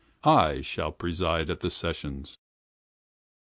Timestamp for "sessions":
1.69-2.39